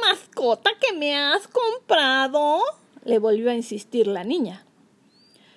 [0.00, 2.62] mascota que me has comprado?
[3.04, 4.64] le volvió a insistir la niña.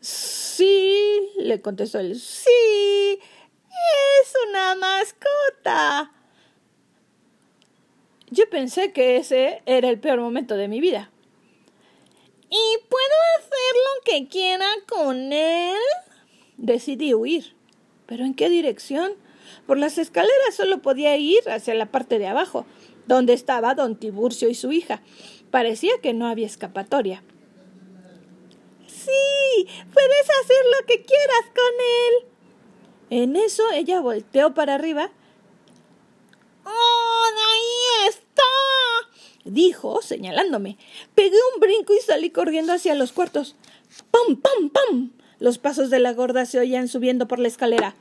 [0.00, 2.18] Sí, le contestó él.
[2.18, 6.12] Sí, es una mascota.
[8.30, 11.10] Yo pensé que ese era el peor momento de mi vida.
[12.48, 15.76] ¿Y puedo hacer lo que quiera con él?
[16.56, 17.54] Decidí huir.
[18.06, 19.12] ¿Pero en qué dirección?
[19.66, 22.66] Por las escaleras solo podía ir hacia la parte de abajo,
[23.06, 25.02] donde estaba don Tiburcio y su hija.
[25.50, 27.22] Parecía que no había escapatoria.
[28.86, 32.28] Sí, puedes hacer lo que quieras con él.
[33.08, 35.10] En eso ella volteó para arriba.
[36.64, 38.42] ¡Oh, ahí está!
[39.44, 40.76] dijo, señalándome.
[41.14, 43.54] Pegué un brinco y salí corriendo hacia los cuartos.
[44.10, 45.12] ¡Pam, pam, pam!
[45.38, 47.94] Los pasos de la gorda se oían subiendo por la escalera.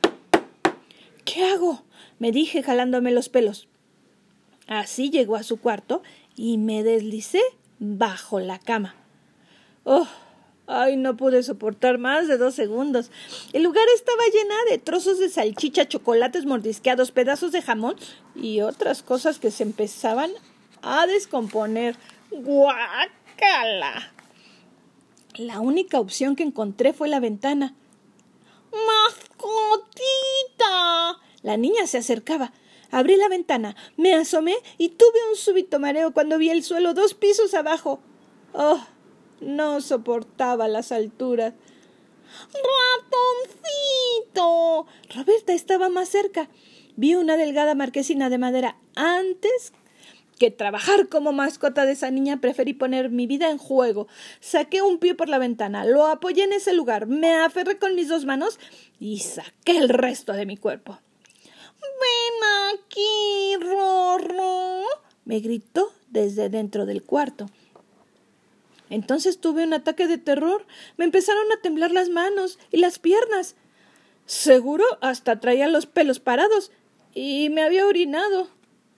[1.23, 1.83] ¿Qué hago?
[2.17, 3.67] me dije jalándome los pelos.
[4.67, 6.01] Así llegó a su cuarto
[6.35, 7.41] y me deslicé
[7.79, 8.95] bajo la cama.
[9.83, 10.07] ¡Oh!
[10.67, 13.11] Ay, no pude soportar más de dos segundos.
[13.53, 17.95] El lugar estaba llena de trozos de salchicha, chocolates mordisqueados, pedazos de jamón
[18.33, 20.31] y otras cosas que se empezaban
[20.81, 21.95] a descomponer.
[22.31, 24.11] ¡Guácala!
[25.35, 27.75] La única opción que encontré fue la ventana.
[28.71, 30.01] ¡Mascotita!
[31.43, 32.53] La niña se acercaba.
[32.95, 37.13] Abrí la ventana, me asomé y tuve un súbito mareo cuando vi el suelo dos
[37.13, 37.99] pisos abajo.
[38.53, 38.79] ¡Oh!
[39.41, 41.55] No soportaba las alturas.
[44.23, 44.87] ¡Ratoncito!
[45.13, 46.47] Roberta estaba más cerca.
[46.95, 48.77] Vi una delgada marquesina de madera.
[48.95, 49.73] Antes
[50.39, 54.07] que trabajar como mascota de esa niña preferí poner mi vida en juego.
[54.39, 58.07] Saqué un pie por la ventana, lo apoyé en ese lugar, me aferré con mis
[58.07, 58.57] dos manos
[59.01, 60.97] y saqué el resto de mi cuerpo.
[65.25, 67.47] Me gritó desde dentro del cuarto.
[68.89, 70.65] Entonces tuve un ataque de terror.
[70.97, 73.55] Me empezaron a temblar las manos y las piernas.
[74.25, 76.71] Seguro hasta traía los pelos parados
[77.13, 78.49] y me había orinado.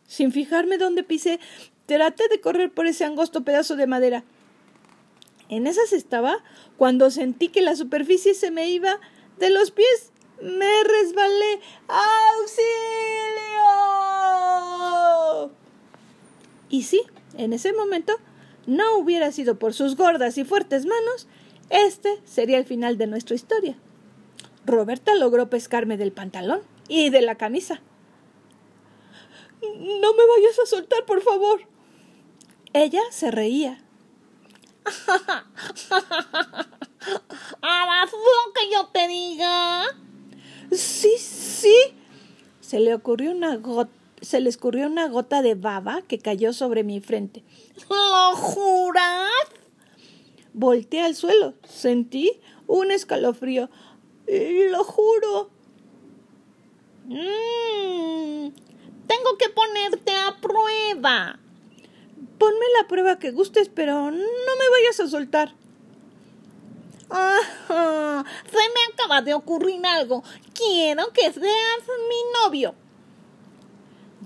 [0.06, 1.40] Sin fijarme dónde pisé,
[1.86, 4.24] traté de correr por ese angosto pedazo de madera.
[5.50, 6.44] En esas estaba
[6.78, 9.00] cuando sentí que la superficie se me iba
[9.38, 10.12] de los pies.
[10.42, 11.60] Me resbalé.
[11.88, 13.97] ¡Auxilio!
[16.70, 17.02] Y sí,
[17.38, 18.14] en ese momento
[18.66, 21.28] no hubiera sido por sus gordas y fuertes manos,
[21.70, 23.78] este sería el final de nuestra historia.
[24.66, 27.82] Roberta logró pescarme del pantalón y de la camisa.
[29.62, 31.62] No me vayas a soltar, por favor.
[32.74, 33.82] Ella se reía.
[37.62, 39.86] ¿Harás lo que yo te diga?
[40.72, 41.76] Sí, sí.
[42.60, 43.97] Se le ocurrió una gota
[44.28, 47.46] se le escurrió una gota de baba que cayó sobre mi frente.
[47.90, 49.32] ¿Lo juras?
[50.52, 51.54] Volté al suelo.
[51.64, 53.70] Sentí un escalofrío.
[54.28, 55.50] Lo juro.
[57.06, 58.50] Mm,
[59.08, 61.40] tengo que ponerte a prueba.
[62.38, 65.56] Ponme la prueba que gustes, pero no me vayas a soltar.
[67.10, 70.22] Ah, se me acaba de ocurrir algo.
[70.54, 72.76] Quiero que seas mi novio.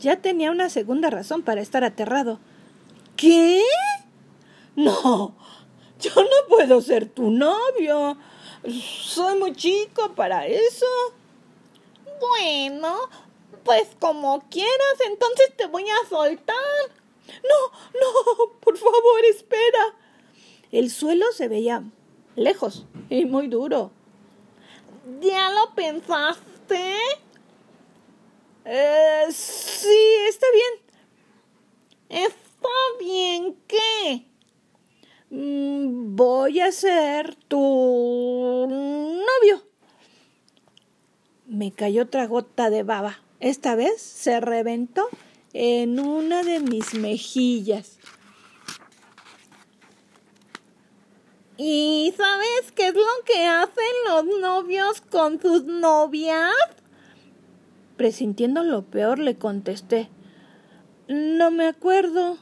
[0.02, 2.40] Ya tenía una segunda razón para estar aterrado.
[3.16, 3.62] ¿Qué?
[4.76, 5.36] No,
[6.00, 8.18] yo no puedo ser tu novio.
[8.68, 10.88] Soy muy chico para eso.
[12.20, 12.98] Bueno,
[13.64, 16.58] pues como quieras, entonces te voy a soltar.
[17.28, 19.96] No, no, por favor, espera.
[20.72, 21.84] El suelo se veía
[22.36, 23.92] lejos y muy duro.
[25.20, 26.96] ¿Ya lo pensaste?
[28.66, 29.98] Eh, sí,
[30.28, 32.24] está bien.
[32.24, 32.70] ¿Está
[33.00, 34.28] bien qué?
[35.30, 36.16] Mm,
[36.72, 39.64] ser tu novio.
[41.48, 43.20] Me cayó otra gota de baba.
[43.40, 45.08] Esta vez se reventó
[45.54, 47.98] en una de mis mejillas.
[51.58, 56.56] ¿Y sabes qué es lo que hacen los novios con sus novias?
[57.98, 60.10] Presintiendo lo peor, le contesté.
[61.08, 62.38] No me acuerdo.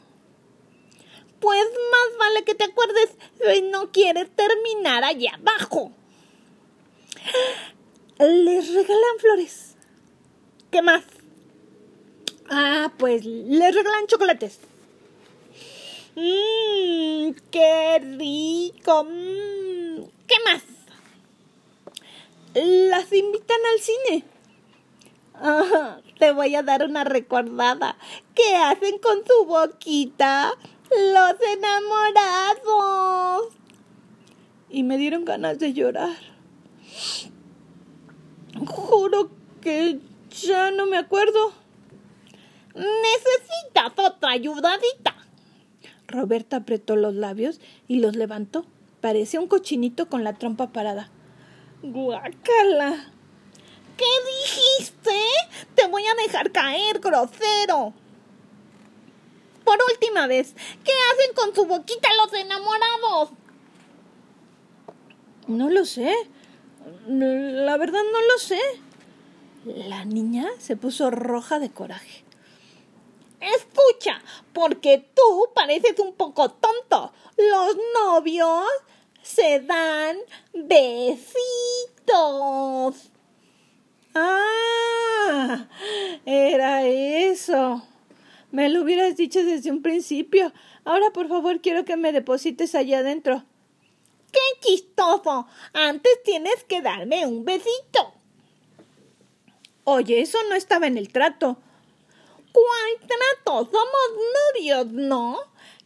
[1.39, 5.91] Pues más vale que te acuerdes si no quieres terminar allá abajo.
[8.19, 9.75] Les regalan flores.
[10.71, 11.03] ¿Qué más?
[12.50, 14.59] Ah, pues les regalan chocolates.
[16.15, 19.06] Mmm, qué rico.
[19.06, 20.63] Mm, ¿Qué más?
[22.53, 24.25] Las invitan al cine.
[25.36, 27.95] Ah, te voy a dar una recordada.
[28.36, 30.57] ¿Qué hacen con su boquita?
[30.89, 33.53] Los enamorados.
[34.69, 36.18] Y me dieron ganas de llorar.
[38.65, 39.30] Juro
[39.62, 40.00] que
[40.30, 41.53] ya no me acuerdo.
[42.75, 45.15] Necesitas otra ayudadita.
[46.07, 48.65] Roberta apretó los labios y los levantó.
[49.01, 51.09] Parecía un cochinito con la trompa parada.
[51.83, 53.13] ¡Guácala!
[53.95, 54.06] ¿Qué
[54.44, 55.19] dijiste?
[55.75, 57.94] Te voy a dejar caer, grosero.
[59.69, 63.30] Por última vez, ¿qué hacen con su boquita los enamorados?
[65.45, 66.12] No lo sé.
[67.06, 68.60] La verdad no lo sé.
[69.66, 72.24] La niña se puso roja de coraje.
[73.39, 74.24] Escucha,
[74.54, 77.13] porque tú pareces un poco tonto.
[77.38, 78.65] Los novios
[79.22, 80.18] se dan
[80.51, 81.22] besitos.
[84.15, 85.68] Ah,
[86.25, 87.83] era eso.
[88.51, 90.51] Me lo hubieras dicho desde un principio.
[90.84, 93.44] Ahora, por favor, quiero que me deposites allá adentro.
[94.31, 95.48] ¡Qué chistoso!
[95.74, 98.13] Antes tienes que darme un besito.
[99.84, 101.57] Oye, eso no estaba en el trato.
[102.51, 103.69] ¿Cuál trato?
[103.72, 105.38] Somos novios, ¿no?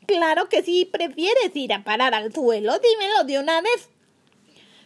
[0.06, 3.90] Claro que sí, prefieres ir a parar al suelo, dímelo de una vez.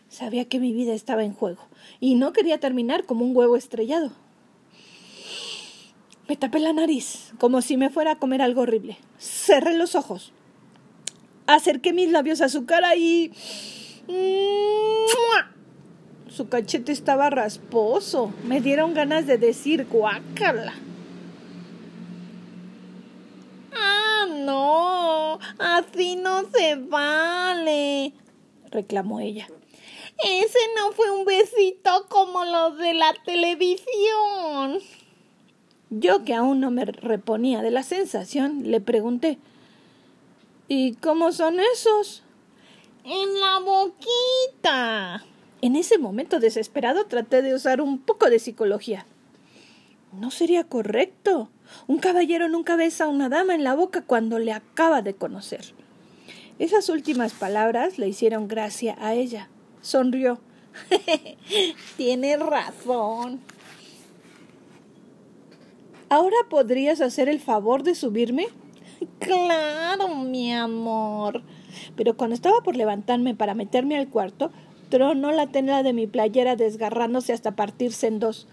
[0.09, 1.63] Sabía que mi vida estaba en juego
[1.99, 4.11] y no quería terminar como un huevo estrellado.
[6.27, 8.97] Me tapé la nariz, como si me fuera a comer algo horrible.
[9.17, 10.33] Cerré los ojos.
[11.45, 13.31] Acerqué mis labios a su cara y...
[16.29, 18.33] Su cachete estaba rasposo.
[18.43, 20.73] Me dieron ganas de decir guácala.
[23.73, 25.39] Ah, no.
[25.57, 28.13] Así no se vale.
[28.69, 29.47] reclamó ella.
[30.23, 34.79] Ese no fue un besito como los de la televisión.
[35.89, 39.37] Yo, que aún no me reponía de la sensación, le pregunté
[40.69, 42.23] ¿Y cómo son esos?
[43.05, 45.23] En la boquita.
[45.61, 49.05] En ese momento desesperado traté de usar un poco de psicología.
[50.11, 51.49] No sería correcto.
[51.87, 55.73] Un caballero nunca besa a una dama en la boca cuando le acaba de conocer.
[56.59, 59.47] Esas últimas palabras le hicieron gracia a ella.
[59.81, 60.39] Sonrió.
[61.97, 63.39] Tienes razón.
[66.09, 68.47] ¿Ahora podrías hacer el favor de subirme?
[69.19, 71.43] Claro, mi amor.
[71.95, 74.51] Pero cuando estaba por levantarme para meterme al cuarto,
[74.89, 78.47] tronó la tela de mi playera desgarrándose hasta partirse en dos.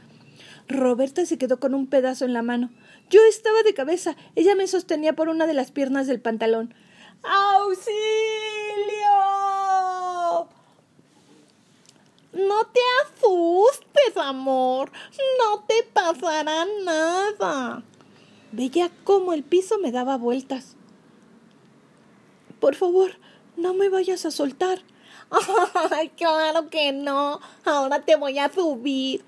[0.67, 2.71] Roberta se quedó con un pedazo en la mano.
[3.11, 4.17] Yo estaba de cabeza.
[4.35, 6.75] Ella me sostenía por una de las piernas del pantalón.
[7.23, 7.95] ¡Auxilio!
[12.35, 14.91] No te asustes, amor.
[15.39, 17.83] No te pasará nada.
[18.51, 20.77] Veía cómo el piso me daba vueltas.
[22.61, 23.13] Por favor,
[23.57, 24.83] no me vayas a soltar.
[25.91, 27.41] Ay, claro que no.
[27.65, 29.25] Ahora te voy a subir.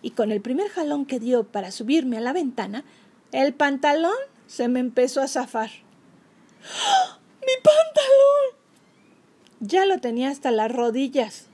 [0.00, 2.84] Y con el primer jalón que dio para subirme a la ventana,
[3.32, 4.16] el pantalón
[4.46, 5.70] se me empezó a zafar.
[6.62, 7.18] ¡Ah!
[7.40, 8.66] ¡Mi pantalón!
[9.60, 11.45] Ya lo tenía hasta las rodillas.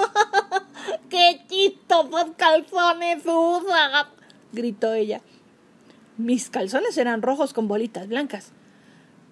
[1.10, 4.06] ¡Qué chistosos calzones usas!
[4.52, 5.20] gritó ella.
[6.16, 8.52] Mis calzones eran rojos con bolitas blancas.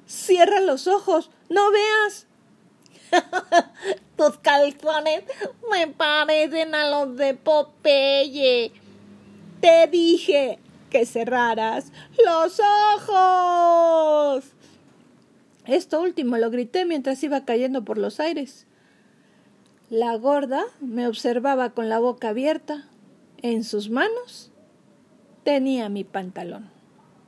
[0.06, 2.26] Cierra los ojos, no veas.
[4.16, 5.24] Tus calzones
[5.70, 8.72] me parecen a los de Popeye.
[9.60, 10.58] Te dije
[10.90, 11.92] que cerraras
[12.24, 12.60] los
[12.96, 14.44] ojos.
[15.66, 18.66] Esto último lo grité mientras iba cayendo por los aires.
[19.90, 22.86] La gorda me observaba con la boca abierta.
[23.40, 24.52] En sus manos
[25.44, 26.77] tenía mi pantalón.